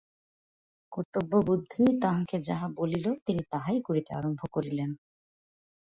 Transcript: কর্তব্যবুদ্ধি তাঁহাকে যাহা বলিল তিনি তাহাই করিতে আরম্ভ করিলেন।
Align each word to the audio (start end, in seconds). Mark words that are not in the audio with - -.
কর্তব্যবুদ্ধি 0.91 1.83
তাঁহাকে 2.01 2.37
যাহা 2.39 2.67
বলিল 2.77 3.05
তিনি 3.25 3.41
তাহাই 3.49 3.79
করিতে 3.81 4.11
আরম্ভ 4.13 4.41
করিলেন। 4.51 4.89